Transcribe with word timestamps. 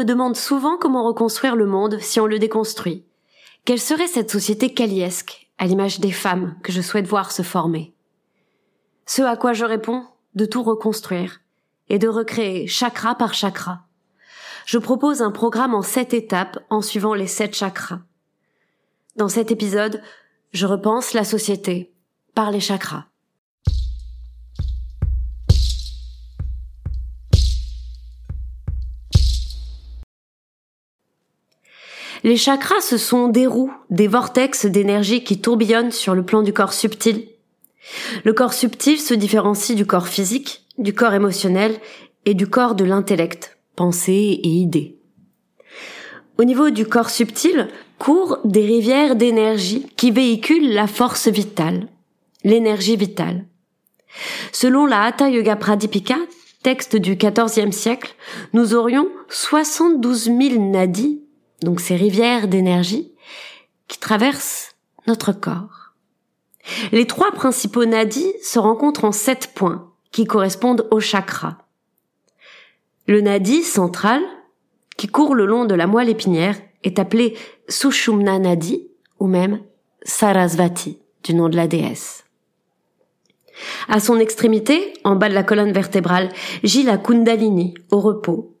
Me 0.00 0.04
demande 0.06 0.34
souvent 0.34 0.78
comment 0.78 1.04
reconstruire 1.04 1.56
le 1.56 1.66
monde 1.66 1.98
si 2.00 2.20
on 2.20 2.26
le 2.26 2.38
déconstruit. 2.38 3.04
Quelle 3.66 3.78
serait 3.78 4.06
cette 4.06 4.30
société 4.30 4.72
caliesque, 4.72 5.50
à 5.58 5.66
l'image 5.66 6.00
des 6.00 6.10
femmes 6.10 6.56
que 6.62 6.72
je 6.72 6.80
souhaite 6.80 7.06
voir 7.06 7.32
se 7.32 7.42
former? 7.42 7.92
Ce 9.04 9.20
à 9.20 9.36
quoi 9.36 9.52
je 9.52 9.66
réponds, 9.66 10.06
de 10.34 10.46
tout 10.46 10.62
reconstruire 10.62 11.42
et 11.90 11.98
de 11.98 12.08
recréer 12.08 12.66
chakra 12.66 13.14
par 13.14 13.34
chakra. 13.34 13.82
Je 14.64 14.78
propose 14.78 15.20
un 15.20 15.32
programme 15.32 15.74
en 15.74 15.82
sept 15.82 16.14
étapes 16.14 16.58
en 16.70 16.80
suivant 16.80 17.12
les 17.12 17.26
sept 17.26 17.54
chakras. 17.54 18.00
Dans 19.16 19.28
cet 19.28 19.50
épisode, 19.50 20.00
je 20.52 20.64
repense 20.64 21.12
la 21.12 21.24
société 21.24 21.92
par 22.34 22.50
les 22.50 22.60
chakras. 22.60 23.09
Les 32.22 32.36
chakras, 32.36 32.80
ce 32.82 32.98
sont 32.98 33.28
des 33.28 33.46
roues, 33.46 33.72
des 33.88 34.06
vortex 34.06 34.66
d'énergie 34.66 35.24
qui 35.24 35.40
tourbillonnent 35.40 35.92
sur 35.92 36.14
le 36.14 36.24
plan 36.24 36.42
du 36.42 36.52
corps 36.52 36.74
subtil. 36.74 37.28
Le 38.24 38.32
corps 38.32 38.52
subtil 38.52 39.00
se 39.00 39.14
différencie 39.14 39.76
du 39.76 39.86
corps 39.86 40.08
physique, 40.08 40.66
du 40.78 40.92
corps 40.92 41.14
émotionnel 41.14 41.76
et 42.26 42.34
du 42.34 42.46
corps 42.46 42.74
de 42.74 42.84
l'intellect, 42.84 43.58
pensée 43.74 44.38
et 44.42 44.48
idées. 44.48 44.98
Au 46.38 46.44
niveau 46.44 46.70
du 46.70 46.86
corps 46.86 47.10
subtil 47.10 47.68
courent 47.98 48.38
des 48.44 48.64
rivières 48.64 49.16
d'énergie 49.16 49.86
qui 49.96 50.10
véhiculent 50.10 50.72
la 50.72 50.86
force 50.86 51.28
vitale, 51.28 51.88
l'énergie 52.44 52.96
vitale. 52.96 53.46
Selon 54.52 54.86
la 54.86 55.04
Hatha 55.04 55.30
Yoga 55.30 55.56
Pradipika, 55.56 56.16
texte 56.62 56.96
du 56.96 57.16
XIVe 57.16 57.72
siècle, 57.72 58.14
nous 58.52 58.74
aurions 58.74 59.08
72 59.28 60.24
000 60.24 60.38
nadis 60.70 61.22
donc 61.62 61.80
ces 61.80 61.96
rivières 61.96 62.48
d'énergie 62.48 63.12
qui 63.88 63.98
traversent 63.98 64.74
notre 65.06 65.32
corps. 65.32 65.92
Les 66.92 67.06
trois 67.06 67.32
principaux 67.32 67.84
nadis 67.84 68.32
se 68.42 68.58
rencontrent 68.58 69.04
en 69.04 69.12
sept 69.12 69.52
points 69.54 69.90
qui 70.12 70.24
correspondent 70.24 70.86
au 70.90 71.00
chakra. 71.00 71.58
Le 73.06 73.20
nadi 73.20 73.62
central, 73.62 74.20
qui 74.96 75.08
court 75.08 75.34
le 75.34 75.46
long 75.46 75.64
de 75.64 75.74
la 75.74 75.86
moelle 75.86 76.08
épinière, 76.08 76.56
est 76.84 76.98
appelé 76.98 77.36
Sushumna 77.68 78.38
Nadi 78.38 78.88
ou 79.18 79.26
même 79.26 79.60
Sarasvati, 80.02 80.98
du 81.24 81.34
nom 81.34 81.48
de 81.48 81.56
la 81.56 81.66
déesse. 81.66 82.24
À 83.88 84.00
son 84.00 84.18
extrémité, 84.18 84.94
en 85.04 85.16
bas 85.16 85.28
de 85.28 85.34
la 85.34 85.42
colonne 85.42 85.72
vertébrale, 85.72 86.30
gît 86.62 86.82
la 86.82 86.96
Kundalini, 86.96 87.74
au 87.90 88.00
repos. 88.00 88.54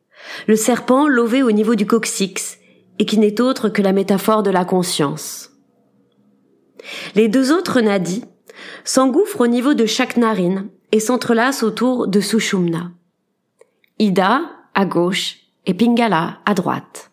Le 0.46 0.56
serpent 0.56 1.06
lové 1.08 1.42
au 1.42 1.50
niveau 1.50 1.74
du 1.74 1.86
coccyx, 1.86 2.58
et 3.00 3.06
qui 3.06 3.18
n'est 3.18 3.40
autre 3.40 3.70
que 3.70 3.80
la 3.80 3.92
métaphore 3.92 4.42
de 4.42 4.50
la 4.50 4.66
conscience. 4.66 5.52
Les 7.14 7.28
deux 7.28 7.50
autres 7.50 7.80
nadis 7.80 8.24
s'engouffrent 8.84 9.40
au 9.40 9.46
niveau 9.46 9.72
de 9.72 9.86
chaque 9.86 10.18
narine 10.18 10.68
et 10.92 11.00
s'entrelacent 11.00 11.62
autour 11.62 12.08
de 12.08 12.20
Sushumna. 12.20 12.92
Ida 13.98 14.42
à 14.74 14.84
gauche 14.84 15.38
et 15.64 15.72
Pingala 15.72 16.40
à 16.44 16.52
droite. 16.52 17.10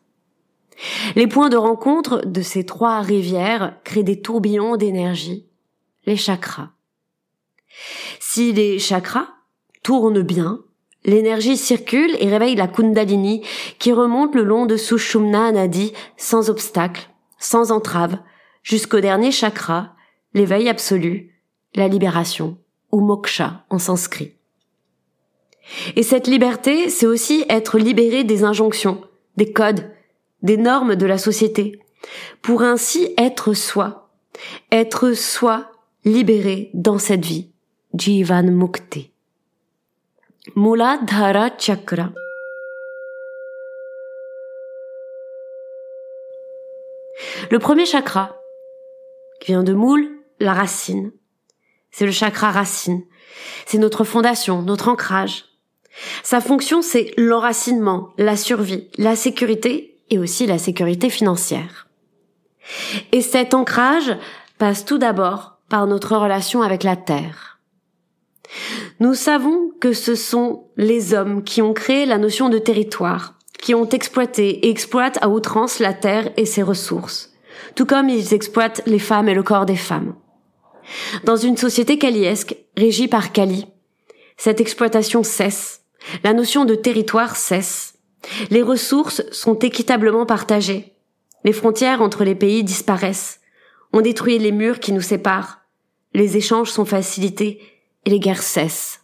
Les 1.15 1.25
points 1.25 1.49
de 1.49 1.55
rencontre 1.55 2.21
de 2.25 2.41
ces 2.41 2.65
trois 2.65 2.99
rivières 2.99 3.77
créent 3.85 4.03
des 4.03 4.21
tourbillons 4.21 4.75
d'énergie, 4.75 5.47
les 6.05 6.17
chakras. 6.17 6.71
Si 8.19 8.51
les 8.51 8.77
chakras 8.77 9.29
tournent 9.83 10.21
bien, 10.21 10.59
L'énergie 11.07 11.55
circule 11.55 12.17
et 12.19 12.29
réveille 12.29 12.55
la 12.55 12.67
Kundalini 12.67 13.41
qui 13.79 13.93
remonte 13.93 14.35
le 14.35 14.43
long 14.43 14.65
de 14.65 14.75
Sushumna 14.75 15.53
Nadi 15.53 15.93
sans 16.17 16.49
obstacle, 16.49 17.09
sans 17.39 17.71
entrave, 17.71 18.17
jusqu'au 18.61 18.99
dernier 18.99 19.31
chakra, 19.31 19.95
l'éveil 20.33 20.67
absolu, 20.67 21.33
la 21.75 21.87
libération, 21.87 22.57
ou 22.91 22.99
moksha 22.99 23.63
en 23.69 23.79
sanskrit. 23.79 24.33
Et 25.95 26.03
cette 26.03 26.27
liberté, 26.27 26.89
c'est 26.89 27.05
aussi 27.05 27.45
être 27.47 27.77
libéré 27.77 28.25
des 28.25 28.43
injonctions, 28.43 29.01
des 29.37 29.53
codes, 29.53 29.89
des 30.41 30.57
normes 30.57 30.97
de 30.97 31.05
la 31.05 31.17
société, 31.17 31.79
pour 32.41 32.63
ainsi 32.63 33.13
être 33.17 33.53
soi, 33.53 34.09
être 34.73 35.13
soi 35.13 35.71
libéré 36.03 36.69
dans 36.73 36.99
cette 36.99 37.25
vie, 37.25 37.51
Jivan 37.93 38.43
Mukti. 38.43 39.11
Muladhara 40.55 41.49
Chakra. 41.57 42.09
Le 47.51 47.59
premier 47.59 47.85
chakra, 47.85 48.37
qui 49.39 49.51
vient 49.51 49.63
de 49.63 49.73
moule, 49.73 50.07
la 50.39 50.53
racine. 50.53 51.11
C'est 51.91 52.05
le 52.05 52.11
chakra 52.11 52.51
racine. 52.51 53.03
C'est 53.65 53.77
notre 53.77 54.03
fondation, 54.03 54.61
notre 54.61 54.87
ancrage. 54.87 55.45
Sa 56.23 56.41
fonction, 56.41 56.81
c'est 56.81 57.13
l'enracinement, 57.17 58.13
la 58.17 58.37
survie, 58.37 58.89
la 58.97 59.15
sécurité 59.15 59.99
et 60.09 60.19
aussi 60.19 60.45
la 60.45 60.57
sécurité 60.57 61.09
financière. 61.09 61.87
Et 63.11 63.21
cet 63.21 63.53
ancrage 63.53 64.15
passe 64.57 64.85
tout 64.85 64.97
d'abord 64.97 65.57
par 65.69 65.87
notre 65.87 66.15
relation 66.15 66.61
avec 66.61 66.83
la 66.83 66.95
terre. 66.95 67.59
Nous 68.99 69.13
savons 69.13 69.71
que 69.79 69.93
ce 69.93 70.15
sont 70.15 70.63
les 70.75 71.13
hommes 71.13 71.43
qui 71.43 71.61
ont 71.61 71.73
créé 71.73 72.07
la 72.07 72.17
notion 72.17 72.49
de 72.49 72.57
territoire, 72.57 73.35
qui 73.59 73.75
ont 73.75 73.87
exploité 73.87 74.65
et 74.65 74.69
exploitent 74.71 75.19
à 75.21 75.29
outrance 75.29 75.77
la 75.77 75.93
terre 75.93 76.31
et 76.35 76.45
ses 76.47 76.63
ressources, 76.63 77.31
tout 77.75 77.85
comme 77.85 78.09
ils 78.09 78.33
exploitent 78.33 78.81
les 78.87 78.97
femmes 78.97 79.29
et 79.29 79.35
le 79.35 79.43
corps 79.43 79.67
des 79.67 79.75
femmes. 79.75 80.15
Dans 81.25 81.35
une 81.35 81.57
société 81.57 81.99
kaliesque, 81.99 82.55
régie 82.75 83.07
par 83.07 83.31
Kali, 83.33 83.67
cette 84.35 84.61
exploitation 84.61 85.21
cesse, 85.21 85.81
la 86.23 86.33
notion 86.33 86.65
de 86.65 86.73
territoire 86.73 87.35
cesse, 87.35 87.99
les 88.49 88.63
ressources 88.63 89.21
sont 89.31 89.59
équitablement 89.59 90.25
partagées, 90.25 90.93
les 91.43 91.53
frontières 91.53 92.01
entre 92.01 92.23
les 92.23 92.35
pays 92.35 92.63
disparaissent, 92.63 93.41
on 93.93 94.01
détruit 94.01 94.39
les 94.39 94.51
murs 94.51 94.79
qui 94.79 94.91
nous 94.91 95.01
séparent, 95.01 95.61
les 96.15 96.35
échanges 96.35 96.71
sont 96.71 96.85
facilités 96.85 97.61
et 98.07 98.09
les 98.09 98.21
guerres 98.21 98.41
cessent. 98.41 99.01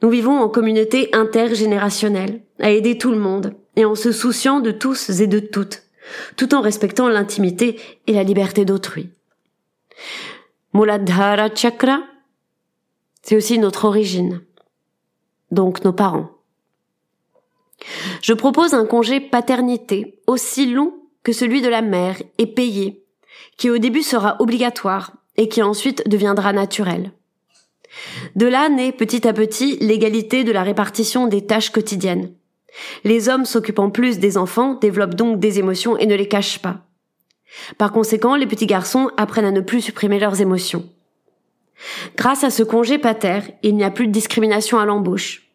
Nous 0.00 0.08
vivons 0.08 0.40
en 0.40 0.48
communauté 0.48 1.14
intergénérationnelle, 1.14 2.42
à 2.58 2.70
aider 2.70 2.96
tout 2.96 3.10
le 3.10 3.18
monde, 3.18 3.54
et 3.76 3.84
en 3.84 3.94
se 3.94 4.12
souciant 4.12 4.60
de 4.60 4.70
tous 4.70 5.10
et 5.20 5.26
de 5.26 5.40
toutes, 5.40 5.82
tout 6.38 6.54
en 6.54 6.62
respectant 6.62 7.10
l'intimité 7.10 7.78
et 8.06 8.14
la 8.14 8.22
liberté 8.22 8.64
d'autrui. 8.64 9.10
Muladhara 10.72 11.54
Chakra, 11.54 12.00
c'est 13.20 13.36
aussi 13.36 13.58
notre 13.58 13.84
origine, 13.84 14.40
donc 15.50 15.84
nos 15.84 15.92
parents. 15.92 16.30
Je 18.22 18.32
propose 18.32 18.72
un 18.72 18.86
congé 18.86 19.20
paternité 19.20 20.18
aussi 20.26 20.64
long 20.64 20.94
que 21.24 21.34
celui 21.34 21.60
de 21.60 21.68
la 21.68 21.82
mère 21.82 22.16
et 22.38 22.46
payé, 22.46 23.04
qui 23.58 23.68
au 23.68 23.76
début 23.76 24.02
sera 24.02 24.40
obligatoire 24.40 25.19
et 25.40 25.48
qui 25.48 25.62
ensuite 25.62 26.06
deviendra 26.06 26.52
naturel. 26.52 27.12
De 28.36 28.46
là 28.46 28.68
naît 28.68 28.92
petit 28.92 29.26
à 29.26 29.32
petit 29.32 29.78
l'égalité 29.80 30.44
de 30.44 30.52
la 30.52 30.62
répartition 30.62 31.26
des 31.26 31.46
tâches 31.46 31.70
quotidiennes. 31.70 32.34
Les 33.04 33.30
hommes 33.30 33.46
s'occupant 33.46 33.88
plus 33.88 34.18
des 34.18 34.36
enfants 34.36 34.74
développent 34.74 35.14
donc 35.14 35.40
des 35.40 35.58
émotions 35.58 35.96
et 35.96 36.04
ne 36.04 36.14
les 36.14 36.28
cachent 36.28 36.60
pas. 36.60 36.86
Par 37.78 37.90
conséquent, 37.90 38.36
les 38.36 38.46
petits 38.46 38.66
garçons 38.66 39.10
apprennent 39.16 39.46
à 39.46 39.50
ne 39.50 39.62
plus 39.62 39.80
supprimer 39.80 40.18
leurs 40.18 40.42
émotions. 40.42 40.86
Grâce 42.16 42.44
à 42.44 42.50
ce 42.50 42.62
congé 42.62 42.98
pater, 42.98 43.40
il 43.62 43.74
n'y 43.76 43.82
a 43.82 43.90
plus 43.90 44.08
de 44.08 44.12
discrimination 44.12 44.78
à 44.78 44.84
l'embauche. 44.84 45.48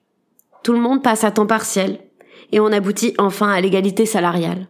Tout 0.63 0.73
le 0.73 0.79
monde 0.79 1.03
passe 1.03 1.23
à 1.23 1.29
temps 1.29 1.45
partiel 1.45 1.99
et 2.51 2.59
on 2.59 2.71
aboutit 2.71 3.13
enfin 3.19 3.51
à 3.51 3.61
l'égalité 3.61 4.07
salariale. 4.07 4.67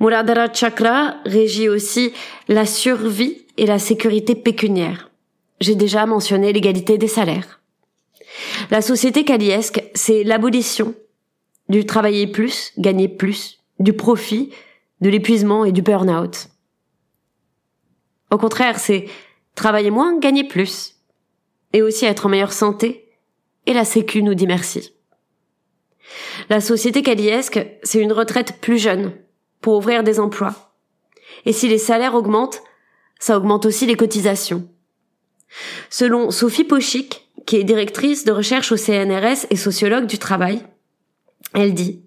Muladhara 0.00 0.52
Chakra 0.52 1.14
régit 1.24 1.68
aussi 1.68 2.12
la 2.48 2.66
survie 2.66 3.41
et 3.56 3.66
la 3.66 3.78
sécurité 3.78 4.34
pécuniaire. 4.34 5.10
J'ai 5.60 5.74
déjà 5.74 6.06
mentionné 6.06 6.52
l'égalité 6.52 6.98
des 6.98 7.08
salaires. 7.08 7.60
La 8.70 8.82
société 8.82 9.24
kaliesque, 9.24 9.82
c'est 9.94 10.24
l'abolition 10.24 10.94
du 11.68 11.86
travailler 11.86 12.26
plus, 12.26 12.72
gagner 12.78 13.08
plus, 13.08 13.60
du 13.78 13.92
profit, 13.92 14.52
de 15.00 15.10
l'épuisement 15.10 15.64
et 15.64 15.72
du 15.72 15.82
burn-out. 15.82 16.48
Au 18.30 18.38
contraire, 18.38 18.78
c'est 18.78 19.06
travailler 19.54 19.90
moins, 19.90 20.18
gagner 20.18 20.44
plus. 20.44 20.96
Et 21.72 21.82
aussi 21.82 22.04
être 22.04 22.26
en 22.26 22.28
meilleure 22.28 22.52
santé. 22.52 23.08
Et 23.66 23.72
la 23.72 23.84
Sécu 23.84 24.22
nous 24.22 24.34
dit 24.34 24.46
merci. 24.46 24.94
La 26.50 26.60
société 26.60 27.02
kaliesque, 27.02 27.64
c'est 27.82 28.00
une 28.00 28.12
retraite 28.12 28.60
plus 28.60 28.78
jeune 28.78 29.12
pour 29.60 29.76
ouvrir 29.76 30.02
des 30.02 30.20
emplois. 30.20 30.74
Et 31.46 31.52
si 31.52 31.68
les 31.68 31.78
salaires 31.78 32.14
augmentent, 32.14 32.62
ça 33.22 33.36
augmente 33.36 33.66
aussi 33.66 33.86
les 33.86 33.94
cotisations. 33.94 34.68
Selon 35.90 36.32
Sophie 36.32 36.64
Pochik, 36.64 37.28
qui 37.46 37.54
est 37.54 37.62
directrice 37.62 38.24
de 38.24 38.32
recherche 38.32 38.72
au 38.72 38.76
CNRS 38.76 39.46
et 39.48 39.54
sociologue 39.54 40.06
du 40.06 40.18
travail, 40.18 40.60
elle 41.54 41.72
dit 41.72 42.02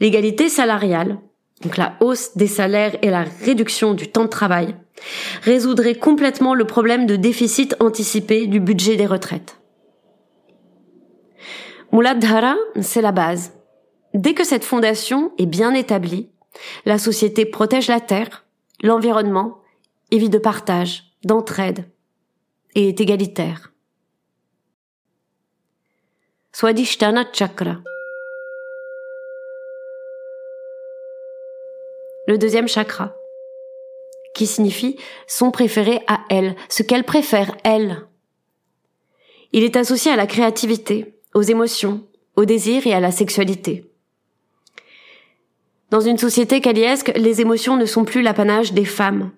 L'égalité 0.00 0.48
salariale, 0.48 1.18
donc 1.60 1.76
la 1.76 1.98
hausse 2.00 2.38
des 2.38 2.46
salaires 2.46 2.96
et 3.02 3.10
la 3.10 3.26
réduction 3.44 3.92
du 3.92 4.08
temps 4.08 4.24
de 4.24 4.30
travail, 4.30 4.74
résoudrait 5.42 5.96
complètement 5.96 6.54
le 6.54 6.64
problème 6.64 7.04
de 7.04 7.16
déficit 7.16 7.76
anticipé 7.78 8.46
du 8.46 8.58
budget 8.58 8.96
des 8.96 9.04
retraites. 9.04 9.58
Muladhara, 11.92 12.54
c'est 12.80 13.02
la 13.02 13.12
base. 13.12 13.52
Dès 14.14 14.32
que 14.32 14.44
cette 14.44 14.64
fondation 14.64 15.32
est 15.36 15.44
bien 15.44 15.74
établie, 15.74 16.30
la 16.86 16.96
société 16.96 17.44
protège 17.44 17.88
la 17.88 18.00
terre, 18.00 18.46
l'environnement, 18.82 19.60
et 20.10 20.18
vit 20.18 20.30
de 20.30 20.38
partage, 20.38 21.04
d'entraide, 21.24 21.88
et 22.74 22.88
est 22.88 23.00
égalitaire. 23.00 23.72
Swadhisthana 26.52 27.24
Chakra. 27.32 27.76
Le 32.28 32.38
deuxième 32.38 32.66
chakra, 32.66 33.14
qui 34.34 34.46
signifie 34.46 34.98
son 35.26 35.50
préféré 35.50 36.00
à 36.08 36.20
elle, 36.28 36.56
ce 36.68 36.82
qu'elle 36.82 37.04
préfère 37.04 37.56
elle. 37.62 38.06
Il 39.52 39.62
est 39.62 39.76
associé 39.76 40.10
à 40.10 40.16
la 40.16 40.26
créativité, 40.26 41.14
aux 41.34 41.42
émotions, 41.42 42.06
au 42.36 42.44
désir 42.44 42.86
et 42.86 42.94
à 42.94 43.00
la 43.00 43.12
sexualité. 43.12 43.90
Dans 45.90 46.00
une 46.00 46.18
société 46.18 46.60
caliesque, 46.60 47.12
les 47.16 47.40
émotions 47.40 47.76
ne 47.76 47.86
sont 47.86 48.04
plus 48.04 48.22
l'apanage 48.22 48.72
des 48.72 48.84
femmes. 48.84 49.30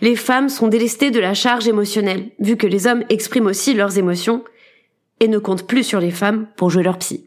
Les 0.00 0.16
femmes 0.16 0.48
sont 0.48 0.68
délestées 0.68 1.10
de 1.10 1.20
la 1.20 1.34
charge 1.34 1.68
émotionnelle, 1.68 2.30
vu 2.38 2.56
que 2.56 2.66
les 2.66 2.86
hommes 2.86 3.04
expriment 3.08 3.46
aussi 3.48 3.74
leurs 3.74 3.98
émotions 3.98 4.44
et 5.20 5.28
ne 5.28 5.38
comptent 5.38 5.66
plus 5.66 5.84
sur 5.84 6.00
les 6.00 6.10
femmes 6.10 6.48
pour 6.56 6.70
jouer 6.70 6.82
leur 6.82 6.98
psy. 6.98 7.26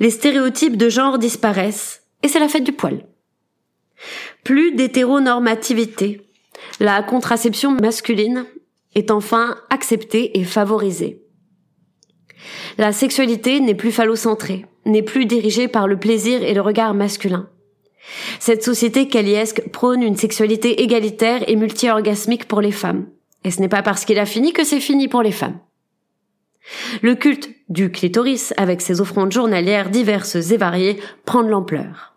Les 0.00 0.10
stéréotypes 0.10 0.76
de 0.76 0.88
genre 0.88 1.18
disparaissent, 1.18 2.02
et 2.22 2.28
c'est 2.28 2.40
la 2.40 2.48
fête 2.48 2.64
du 2.64 2.72
poil. 2.72 3.06
Plus 4.44 4.72
d'hétéronormativité. 4.72 6.20
La 6.80 7.02
contraception 7.02 7.72
masculine 7.72 8.46
est 8.94 9.10
enfin 9.10 9.56
acceptée 9.70 10.38
et 10.38 10.44
favorisée. 10.44 11.22
La 12.78 12.92
sexualité 12.92 13.60
n'est 13.60 13.74
plus 13.74 13.92
phallocentrée, 13.92 14.66
n'est 14.84 15.02
plus 15.02 15.26
dirigée 15.26 15.68
par 15.68 15.88
le 15.88 15.98
plaisir 15.98 16.42
et 16.42 16.54
le 16.54 16.60
regard 16.60 16.94
masculin. 16.94 17.48
Cette 18.38 18.62
société 18.62 19.08
caliesque 19.08 19.62
prône 19.70 20.02
une 20.02 20.16
sexualité 20.16 20.82
égalitaire 20.82 21.48
et 21.48 21.56
multi-orgasmique 21.56 22.46
pour 22.46 22.60
les 22.60 22.72
femmes. 22.72 23.06
Et 23.44 23.50
ce 23.50 23.60
n'est 23.60 23.68
pas 23.68 23.82
parce 23.82 24.04
qu'il 24.04 24.18
a 24.18 24.26
fini 24.26 24.52
que 24.52 24.64
c'est 24.64 24.80
fini 24.80 25.08
pour 25.08 25.22
les 25.22 25.32
femmes. 25.32 25.58
Le 27.02 27.14
culte 27.14 27.48
du 27.68 27.90
clitoris, 27.90 28.52
avec 28.56 28.80
ses 28.80 29.00
offrandes 29.00 29.32
journalières 29.32 29.90
diverses 29.90 30.36
et 30.50 30.56
variées, 30.56 30.98
prend 31.24 31.42
de 31.42 31.48
l'ampleur. 31.48 32.14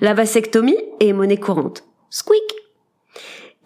La 0.00 0.14
vasectomie 0.14 0.78
est 1.00 1.12
monnaie 1.12 1.38
courante. 1.38 1.84
Squeak! 2.10 2.40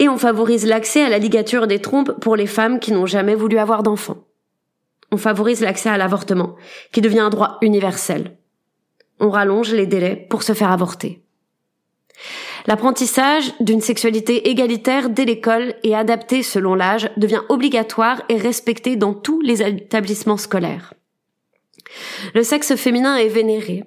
Et 0.01 0.09
on 0.09 0.19
favorise 0.19 0.67
l'accès 0.67 1.03
à 1.03 1.09
la 1.09 1.19
ligature 1.19 1.67
des 1.67 1.81
trompes 1.81 2.21
pour 2.21 2.37
les 2.37 2.47
femmes 2.47 2.81
qui 2.81 2.93
n'ont 2.93 3.07
jamais 3.07 3.35
voulu 3.35 3.59
avoir 3.59 3.83
d'enfants. 3.83 4.25
On 5.13 5.17
favorise 5.17 5.61
l'accès 5.61 5.89
à 5.89 5.97
l'avortement, 5.97 6.57
qui 6.93 7.01
devient 7.01 7.21
un 7.21 7.31
droit 7.31 7.59
universel. 7.63 8.37
On 9.21 9.31
rallonge 9.31 9.73
les 9.73 9.87
délais 9.87 10.27
pour 10.29 10.43
se 10.43 10.55
faire 10.55 10.73
avorter. 10.73 11.24
L'apprentissage 12.67 13.53
d'une 13.61 13.81
sexualité 13.81 14.49
égalitaire 14.49 15.11
dès 15.11 15.25
l'école 15.25 15.75
et 15.83 15.95
adaptée 15.95 16.43
selon 16.43 16.75
l'âge 16.75 17.11
devient 17.17 17.43
obligatoire 17.49 18.23
et 18.29 18.37
respecté 18.37 18.97
dans 18.97 19.13
tous 19.13 19.41
les 19.41 19.63
établissements 19.63 20.37
scolaires. 20.37 20.95
Le 22.35 22.43
sexe 22.43 22.75
féminin 22.77 23.17
est 23.17 23.29
vénéré. 23.29 23.85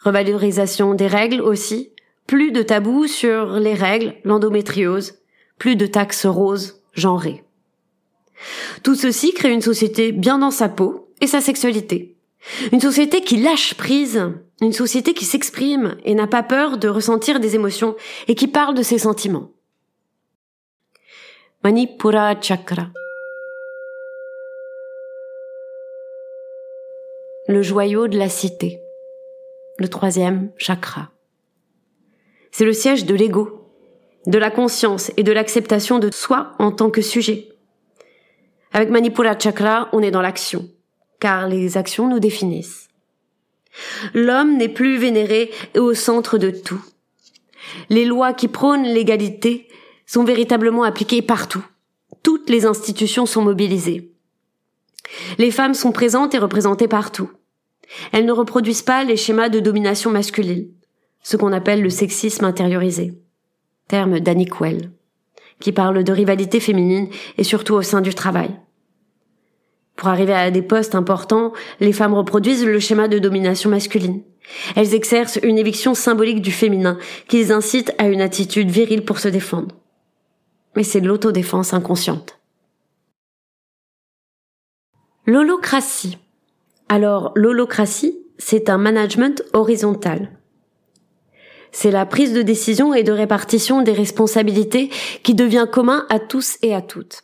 Revalorisation 0.00 0.94
des 0.94 1.06
règles 1.06 1.40
aussi. 1.40 1.92
Plus 2.26 2.50
de 2.50 2.62
tabous 2.62 3.06
sur 3.06 3.58
les 3.58 3.74
règles, 3.74 4.14
l'endométriose. 4.24 5.18
Plus 5.58 5.76
de 5.76 5.86
taxes 5.86 6.26
roses, 6.26 6.82
genrées. 6.94 7.44
Tout 8.82 8.94
ceci 8.94 9.32
crée 9.32 9.52
une 9.52 9.62
société 9.62 10.12
bien 10.12 10.38
dans 10.38 10.50
sa 10.50 10.68
peau 10.68 11.08
et 11.20 11.26
sa 11.26 11.40
sexualité. 11.40 12.17
Une 12.72 12.80
société 12.80 13.20
qui 13.20 13.36
lâche 13.36 13.74
prise, 13.74 14.22
une 14.60 14.72
société 14.72 15.14
qui 15.14 15.24
s'exprime 15.24 15.96
et 16.04 16.14
n'a 16.14 16.26
pas 16.26 16.42
peur 16.42 16.78
de 16.78 16.88
ressentir 16.88 17.40
des 17.40 17.54
émotions 17.54 17.96
et 18.26 18.34
qui 18.34 18.48
parle 18.48 18.74
de 18.74 18.82
ses 18.82 18.98
sentiments. 18.98 19.50
Manipura 21.64 22.40
Chakra. 22.40 22.88
Le 27.48 27.62
joyau 27.62 28.08
de 28.08 28.18
la 28.18 28.28
cité. 28.28 28.78
Le 29.78 29.88
troisième 29.88 30.50
chakra. 30.56 31.10
C'est 32.50 32.64
le 32.64 32.72
siège 32.72 33.06
de 33.06 33.14
l'ego, 33.14 33.72
de 34.26 34.38
la 34.38 34.50
conscience 34.50 35.10
et 35.16 35.22
de 35.22 35.32
l'acceptation 35.32 35.98
de 35.98 36.10
soi 36.12 36.52
en 36.58 36.72
tant 36.72 36.90
que 36.90 37.02
sujet. 37.02 37.48
Avec 38.72 38.90
Manipura 38.90 39.38
Chakra, 39.38 39.88
on 39.92 40.00
est 40.02 40.10
dans 40.10 40.20
l'action, 40.20 40.68
car 41.20 41.48
les 41.48 41.76
actions 41.76 42.08
nous 42.08 42.20
définissent. 42.20 42.88
L'homme 44.14 44.56
n'est 44.56 44.68
plus 44.68 44.98
vénéré 44.98 45.50
et 45.74 45.78
au 45.78 45.94
centre 45.94 46.38
de 46.38 46.50
tout. 46.50 46.82
Les 47.90 48.04
lois 48.04 48.32
qui 48.32 48.48
prônent 48.48 48.84
l'égalité 48.84 49.68
sont 50.06 50.24
véritablement 50.24 50.82
appliquées 50.82 51.22
partout. 51.22 51.64
Toutes 52.22 52.50
les 52.50 52.66
institutions 52.66 53.26
sont 53.26 53.42
mobilisées. 53.42 54.12
Les 55.38 55.50
femmes 55.50 55.74
sont 55.74 55.92
présentes 55.92 56.34
et 56.34 56.38
représentées 56.38 56.88
partout. 56.88 57.30
Elles 58.12 58.26
ne 58.26 58.32
reproduisent 58.32 58.82
pas 58.82 59.04
les 59.04 59.16
schémas 59.16 59.48
de 59.48 59.60
domination 59.60 60.10
masculine, 60.10 60.68
ce 61.22 61.36
qu'on 61.36 61.52
appelle 61.52 61.82
le 61.82 61.90
sexisme 61.90 62.44
intériorisé, 62.44 63.14
terme 63.86 64.20
d'Annie 64.20 64.46
Quell 64.46 64.90
qui 65.60 65.72
parle 65.72 66.04
de 66.04 66.12
rivalité 66.12 66.60
féminine 66.60 67.08
et 67.36 67.44
surtout 67.44 67.74
au 67.74 67.82
sein 67.82 68.00
du 68.00 68.14
travail. 68.14 68.50
Pour 69.98 70.08
arriver 70.08 70.32
à 70.32 70.52
des 70.52 70.62
postes 70.62 70.94
importants, 70.94 71.52
les 71.80 71.92
femmes 71.92 72.14
reproduisent 72.14 72.64
le 72.64 72.78
schéma 72.78 73.08
de 73.08 73.18
domination 73.18 73.68
masculine. 73.68 74.22
Elles 74.76 74.94
exercent 74.94 75.40
une 75.42 75.58
éviction 75.58 75.92
symbolique 75.92 76.40
du 76.40 76.52
féminin 76.52 76.98
qui 77.26 77.38
les 77.38 77.50
incite 77.50 77.92
à 77.98 78.06
une 78.06 78.20
attitude 78.20 78.70
virile 78.70 79.04
pour 79.04 79.18
se 79.18 79.26
défendre. 79.26 79.74
Mais 80.76 80.84
c'est 80.84 81.00
de 81.00 81.08
l'autodéfense 81.08 81.74
inconsciente. 81.74 82.38
L'holocratie. 85.26 86.16
Alors, 86.88 87.32
l'holocratie, 87.34 88.16
c'est 88.38 88.70
un 88.70 88.78
management 88.78 89.42
horizontal 89.52 90.30
c'est 91.70 91.90
la 91.90 92.06
prise 92.06 92.32
de 92.32 92.40
décision 92.40 92.94
et 92.94 93.02
de 93.02 93.12
répartition 93.12 93.82
des 93.82 93.92
responsabilités 93.92 94.88
qui 95.22 95.34
devient 95.34 95.66
commun 95.70 96.06
à 96.08 96.18
tous 96.18 96.56
et 96.62 96.74
à 96.74 96.80
toutes. 96.80 97.20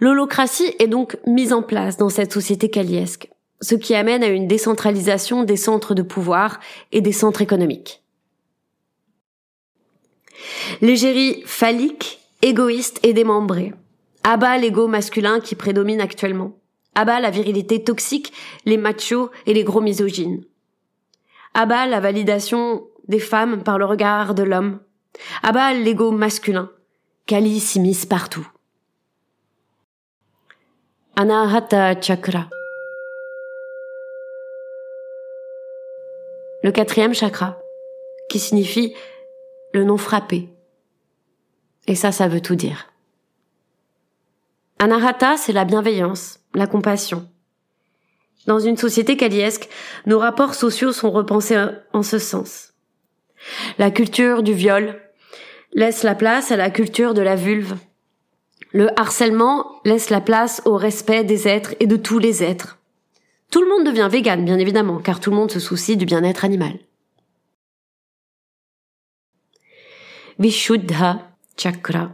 L'holocratie 0.00 0.74
est 0.78 0.88
donc 0.88 1.16
mise 1.26 1.52
en 1.52 1.62
place 1.62 1.96
dans 1.96 2.08
cette 2.08 2.32
société 2.32 2.70
caliesque, 2.70 3.30
ce 3.60 3.74
qui 3.74 3.94
amène 3.94 4.22
à 4.22 4.28
une 4.28 4.48
décentralisation 4.48 5.44
des 5.44 5.56
centres 5.56 5.94
de 5.94 6.02
pouvoir 6.02 6.60
et 6.92 7.00
des 7.00 7.12
centres 7.12 7.42
économiques. 7.42 8.02
L'égérie 10.80 11.42
phallique, 11.44 12.20
égoïste 12.42 13.00
et 13.02 13.12
démembrée, 13.12 13.74
abat 14.22 14.58
l'ego 14.58 14.88
masculin 14.88 15.40
qui 15.40 15.54
prédomine 15.54 16.00
actuellement, 16.00 16.56
À 16.94 17.04
bas 17.04 17.20
la 17.20 17.30
virilité 17.30 17.84
toxique, 17.84 18.32
les 18.64 18.76
machos 18.76 19.30
et 19.46 19.54
les 19.54 19.64
gros 19.64 19.80
misogynes. 19.80 20.44
À 21.54 21.66
bas 21.66 21.86
la 21.86 22.00
validation 22.00 22.84
des 23.06 23.20
femmes 23.20 23.62
par 23.62 23.78
le 23.78 23.84
regard 23.84 24.34
de 24.34 24.42
l'homme. 24.42 24.80
À 25.42 25.52
bas 25.52 25.72
l'ego 25.72 26.10
masculin. 26.10 26.70
Kali 27.26 27.60
s'immisce 27.60 28.06
partout. 28.06 28.46
Anahata 31.22 32.00
Chakra. 32.00 32.48
Le 36.62 36.72
quatrième 36.72 37.12
chakra, 37.12 37.60
qui 38.30 38.38
signifie 38.38 38.94
le 39.74 39.84
non 39.84 39.98
frappé. 39.98 40.48
Et 41.86 41.94
ça, 41.94 42.10
ça 42.10 42.26
veut 42.26 42.40
tout 42.40 42.54
dire. 42.54 42.86
Anahata, 44.78 45.36
c'est 45.36 45.52
la 45.52 45.66
bienveillance, 45.66 46.40
la 46.54 46.66
compassion. 46.66 47.28
Dans 48.46 48.58
une 48.58 48.78
société 48.78 49.18
kaliesque, 49.18 49.68
nos 50.06 50.20
rapports 50.20 50.54
sociaux 50.54 50.92
sont 50.92 51.10
repensés 51.10 51.62
en 51.92 52.02
ce 52.02 52.18
sens. 52.18 52.72
La 53.76 53.90
culture 53.90 54.42
du 54.42 54.54
viol 54.54 54.98
laisse 55.74 56.02
la 56.02 56.14
place 56.14 56.50
à 56.50 56.56
la 56.56 56.70
culture 56.70 57.12
de 57.12 57.20
la 57.20 57.36
vulve. 57.36 57.76
Le 58.72 58.88
harcèlement 58.98 59.80
laisse 59.84 60.10
la 60.10 60.20
place 60.20 60.62
au 60.64 60.76
respect 60.76 61.24
des 61.24 61.48
êtres 61.48 61.74
et 61.80 61.86
de 61.86 61.96
tous 61.96 62.18
les 62.18 62.42
êtres. 62.42 62.78
Tout 63.50 63.62
le 63.62 63.68
monde 63.68 63.84
devient 63.84 64.08
vegan, 64.10 64.44
bien 64.44 64.58
évidemment, 64.58 64.98
car 64.98 65.18
tout 65.18 65.30
le 65.30 65.36
monde 65.36 65.50
se 65.50 65.60
soucie 65.60 65.96
du 65.96 66.06
bien-être 66.06 66.44
animal. 66.44 66.78
Vishuddha 70.38 71.26
Chakra 71.56 72.12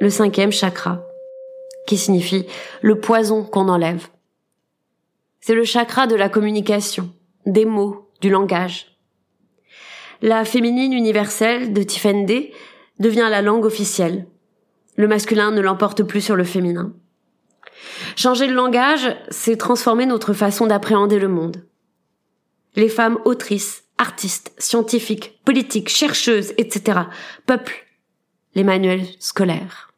le 0.00 0.08
cinquième 0.08 0.50
chakra, 0.50 1.02
qui 1.86 1.98
signifie 1.98 2.46
le 2.80 2.98
poison 3.00 3.44
qu'on 3.44 3.68
enlève. 3.68 4.08
C'est 5.40 5.54
le 5.54 5.64
chakra 5.64 6.06
de 6.06 6.14
la 6.14 6.30
communication, 6.30 7.12
des 7.44 7.66
mots, 7.66 8.10
du 8.20 8.30
langage. 8.30 8.89
La 10.22 10.44
féminine 10.44 10.92
universelle 10.92 11.72
de 11.72 11.82
Tiffany 11.82 12.52
devient 12.98 13.28
la 13.30 13.40
langue 13.40 13.64
officielle. 13.64 14.26
Le 14.96 15.08
masculin 15.08 15.50
ne 15.50 15.62
l'emporte 15.62 16.02
plus 16.02 16.20
sur 16.20 16.36
le 16.36 16.44
féminin. 16.44 16.92
Changer 18.16 18.46
le 18.46 18.52
langage, 18.52 19.16
c'est 19.30 19.56
transformer 19.56 20.04
notre 20.04 20.34
façon 20.34 20.66
d'appréhender 20.66 21.18
le 21.18 21.28
monde. 21.28 21.66
Les 22.76 22.90
femmes 22.90 23.18
autrices, 23.24 23.84
artistes, 23.96 24.52
scientifiques, 24.58 25.40
politiques, 25.44 25.88
chercheuses, 25.88 26.52
etc. 26.58 27.00
peuplent 27.46 27.86
les 28.54 28.64
manuels 28.64 29.06
scolaires. 29.20 29.90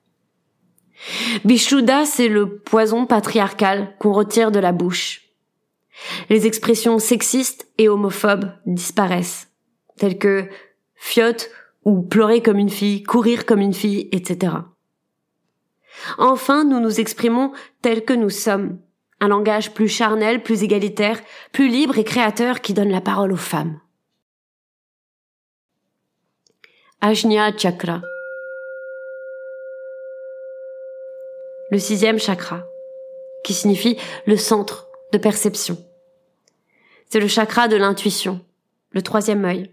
Bishuda, 1.45 2.05
c'est 2.05 2.29
le 2.29 2.59
poison 2.59 3.07
patriarcal 3.07 3.97
qu'on 3.99 4.13
retire 4.13 4.53
de 4.53 4.61
la 4.61 4.71
bouche. 4.71 5.23
Les 6.31 6.47
expressions 6.47 7.01
sexistes 7.01 7.67
et 7.79 7.89
homophobes 7.89 8.53
disparaissent, 8.67 9.49
telles 10.03 10.19
que 10.19 10.49
fiotte 10.97 11.49
ou 11.85 12.03
pleurer 12.03 12.43
comme 12.43 12.59
une 12.59 12.71
fille, 12.71 13.05
courir 13.05 13.47
comme 13.47 13.61
une 13.61 13.73
fille, 13.73 14.09
etc. 14.11 14.57
Enfin, 16.19 16.65
nous 16.65 16.81
nous 16.81 16.99
exprimons 16.99 17.53
tels 17.83 18.05
que 18.05 18.13
nous 18.13 18.29
sommes, 18.29 18.81
un 19.21 19.29
langage 19.29 19.73
plus 19.75 19.87
charnel, 19.87 20.43
plus 20.43 20.65
égalitaire, 20.65 21.21
plus 21.53 21.69
libre 21.69 21.99
et 21.99 22.03
créateur 22.03 22.63
qui 22.63 22.75
donne 22.75 22.91
la 22.91 23.01
parole 23.01 23.33
aux 23.33 23.37
femmes. 23.37 23.79
Ajna 27.01 27.57
Chakra 27.57 28.03
le 31.71 31.79
sixième 31.79 32.19
chakra, 32.19 32.65
qui 33.45 33.55
signifie 33.55 33.97
le 34.27 34.37
centre 34.37 34.89
de 35.13 35.17
perception. 35.17 35.79
C'est 37.09 37.21
le 37.21 37.29
chakra 37.29 37.67
de 37.67 37.77
l'intuition, 37.77 38.45
le 38.91 39.01
troisième 39.01 39.47
œil. 39.47 39.71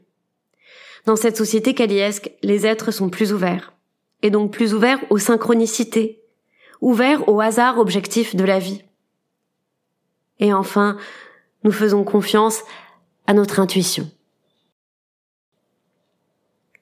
Dans 1.05 1.15
cette 1.15 1.37
société 1.37 1.73
kaliesque, 1.73 2.31
les 2.43 2.65
êtres 2.65 2.91
sont 2.91 3.09
plus 3.09 3.33
ouverts, 3.33 3.73
et 4.21 4.29
donc 4.29 4.51
plus 4.51 4.73
ouverts 4.73 4.99
aux 5.09 5.17
synchronicités, 5.17 6.21
ouverts 6.81 7.27
au 7.27 7.39
hasard 7.41 7.79
objectif 7.79 8.35
de 8.35 8.43
la 8.43 8.59
vie. 8.59 8.83
Et 10.39 10.53
enfin, 10.53 10.97
nous 11.63 11.71
faisons 11.71 12.03
confiance 12.03 12.63
à 13.27 13.33
notre 13.33 13.59
intuition. 13.59 14.09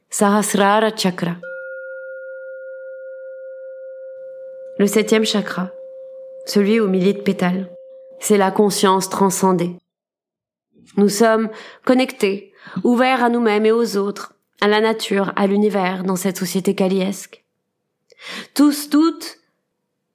Sahasrara 0.09 0.95
Chakra. 0.95 1.35
Le 4.79 4.85
septième 4.85 5.25
chakra, 5.25 5.71
celui 6.45 6.79
au 6.79 6.87
milieu 6.87 7.13
de 7.13 7.21
pétales, 7.21 7.69
c'est 8.19 8.37
la 8.37 8.51
conscience 8.51 9.09
transcendée. 9.09 9.75
Nous 10.95 11.09
sommes 11.09 11.49
connectés, 11.83 12.53
ouverts 12.83 13.23
à 13.23 13.29
nous-mêmes 13.29 13.65
et 13.65 13.71
aux 13.71 13.97
autres, 13.97 14.33
à 14.61 14.67
la 14.67 14.81
nature, 14.81 15.33
à 15.35 15.47
l'univers 15.47 16.03
dans 16.03 16.15
cette 16.15 16.37
société 16.37 16.75
kaliesque. 16.75 17.43
Tous, 18.53 18.89
toutes, 18.89 19.37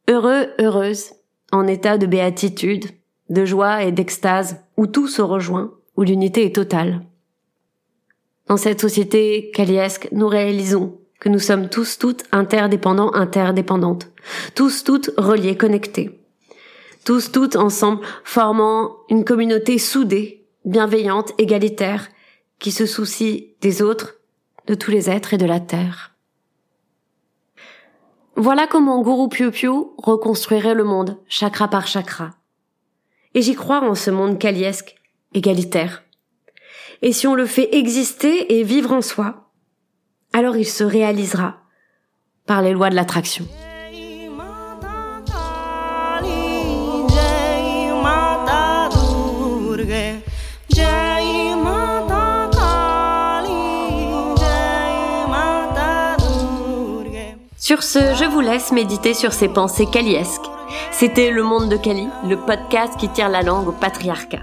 heureux, 0.08 0.48
heureuses, 0.60 1.12
en 1.52 1.66
état 1.66 1.98
de 1.98 2.06
béatitude, 2.06 2.86
de 3.28 3.44
joie 3.44 3.84
et 3.84 3.92
d'extase, 3.92 4.60
où 4.76 4.86
tout 4.86 5.06
se 5.06 5.22
rejoint, 5.22 5.72
où 5.96 6.02
l'unité 6.02 6.44
est 6.44 6.54
totale. 6.54 7.02
Dans 8.48 8.56
cette 8.56 8.80
société 8.80 9.50
kaliesque, 9.54 10.08
nous 10.12 10.28
réalisons 10.28 10.98
que 11.20 11.28
nous 11.28 11.38
sommes 11.38 11.68
tous 11.68 11.98
toutes 11.98 12.24
interdépendants, 12.32 13.14
interdépendantes, 13.14 14.08
tous 14.54 14.82
toutes 14.82 15.12
reliés, 15.16 15.56
connectés, 15.56 16.18
tous 17.04 17.30
toutes 17.30 17.56
ensemble 17.56 18.04
formant 18.24 18.96
une 19.08 19.24
communauté 19.24 19.78
soudée, 19.78 20.44
bienveillante, 20.64 21.32
égalitaire, 21.38 22.08
qui 22.62 22.70
se 22.70 22.86
soucie 22.86 23.56
des 23.60 23.82
autres, 23.82 24.20
de 24.68 24.74
tous 24.74 24.92
les 24.92 25.10
êtres 25.10 25.34
et 25.34 25.36
de 25.36 25.44
la 25.44 25.58
terre. 25.58 26.14
Voilà 28.36 28.68
comment 28.68 29.02
Guru 29.02 29.28
Piu 29.28 29.50
Piu 29.50 29.72
reconstruirait 29.98 30.74
le 30.74 30.84
monde, 30.84 31.18
chakra 31.26 31.66
par 31.66 31.88
chakra. 31.88 32.30
Et 33.34 33.42
j'y 33.42 33.56
crois 33.56 33.82
en 33.82 33.96
ce 33.96 34.12
monde 34.12 34.38
kaliesque, 34.38 34.94
égalitaire. 35.34 36.04
Et 37.02 37.12
si 37.12 37.26
on 37.26 37.34
le 37.34 37.46
fait 37.46 37.74
exister 37.74 38.58
et 38.58 38.62
vivre 38.62 38.92
en 38.92 39.02
soi, 39.02 39.50
alors 40.32 40.56
il 40.56 40.66
se 40.66 40.84
réalisera 40.84 41.64
par 42.46 42.62
les 42.62 42.72
lois 42.72 42.90
de 42.90 42.94
l'attraction. 42.94 43.46
Sur 57.62 57.84
ce, 57.84 58.00
je 58.16 58.24
vous 58.24 58.40
laisse 58.40 58.72
méditer 58.72 59.14
sur 59.14 59.32
ces 59.32 59.46
pensées 59.46 59.86
kaliesques. 59.86 60.50
C'était 60.90 61.30
Le 61.30 61.44
Monde 61.44 61.68
de 61.68 61.76
Kali, 61.76 62.08
le 62.28 62.36
podcast 62.36 62.94
qui 62.98 63.08
tire 63.08 63.28
la 63.28 63.42
langue 63.42 63.68
au 63.68 63.72
patriarcat. 63.72 64.40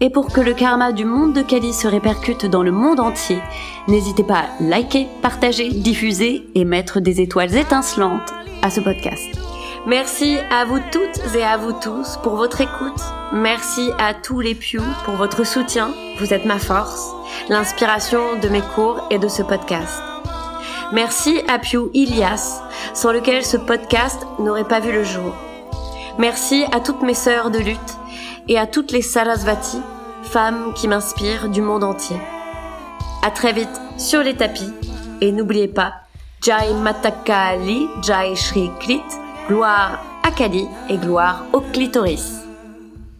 Et 0.00 0.10
pour 0.10 0.32
que 0.32 0.40
le 0.40 0.54
karma 0.54 0.92
du 0.92 1.04
monde 1.04 1.32
de 1.32 1.42
Kali 1.42 1.72
se 1.72 1.88
répercute 1.88 2.46
dans 2.46 2.62
le 2.62 2.70
monde 2.70 3.00
entier, 3.00 3.40
n'hésitez 3.88 4.22
pas 4.22 4.44
à 4.44 4.62
liker, 4.62 5.08
partager, 5.22 5.70
diffuser 5.70 6.46
et 6.54 6.64
mettre 6.64 7.00
des 7.00 7.20
étoiles 7.20 7.56
étincelantes 7.56 8.32
à 8.62 8.70
ce 8.70 8.80
podcast. 8.80 9.26
Merci 9.88 10.36
à 10.52 10.64
vous 10.64 10.78
toutes 10.92 11.34
et 11.34 11.42
à 11.42 11.56
vous 11.56 11.72
tous 11.72 12.16
pour 12.22 12.36
votre 12.36 12.60
écoute. 12.60 13.02
Merci 13.32 13.90
à 13.98 14.14
tous 14.14 14.38
les 14.38 14.54
Pew 14.54 14.80
pour 15.04 15.14
votre 15.16 15.44
soutien. 15.44 15.90
Vous 16.20 16.32
êtes 16.32 16.46
ma 16.46 16.60
force, 16.60 17.10
l'inspiration 17.48 18.38
de 18.40 18.48
mes 18.48 18.62
cours 18.62 19.04
et 19.10 19.18
de 19.18 19.26
ce 19.26 19.42
podcast. 19.42 20.11
Merci 20.92 21.40
à 21.48 21.58
Pew 21.58 21.88
Ilias, 21.94 22.60
sans 22.92 23.12
lequel 23.12 23.46
ce 23.46 23.56
podcast 23.56 24.26
n'aurait 24.38 24.68
pas 24.68 24.78
vu 24.78 24.92
le 24.92 25.02
jour. 25.02 25.34
Merci 26.18 26.66
à 26.70 26.80
toutes 26.80 27.00
mes 27.00 27.14
sœurs 27.14 27.50
de 27.50 27.58
lutte 27.58 27.96
et 28.46 28.58
à 28.58 28.66
toutes 28.66 28.92
les 28.92 29.00
Sarasvati, 29.00 29.78
femmes 30.22 30.74
qui 30.74 30.88
m'inspirent 30.88 31.48
du 31.48 31.62
monde 31.62 31.82
entier. 31.82 32.18
À 33.22 33.30
très 33.30 33.54
vite 33.54 33.80
sur 33.96 34.22
les 34.22 34.36
tapis 34.36 34.70
et 35.22 35.32
n'oubliez 35.32 35.68
pas 35.68 35.94
Jai 36.42 36.74
Matakali, 36.74 37.88
Jai 38.02 38.36
Shri 38.36 38.70
Klit, 38.78 39.00
gloire 39.48 39.98
à 40.22 40.30
Kali 40.30 40.66
et 40.90 40.98
gloire 40.98 41.46
au 41.54 41.62
clitoris. 41.62 42.42